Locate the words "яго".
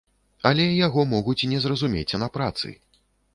0.87-1.03